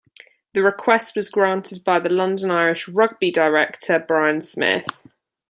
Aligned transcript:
The 0.53 0.63
request 0.63 1.15
was 1.15 1.29
granted 1.29 1.83
by 1.83 1.99
the 1.99 2.09
London 2.09 2.49
Irish 2.49 2.87
rugby 2.87 3.29
director 3.29 3.99
Brian 3.99 4.41
Smith. 4.41 5.03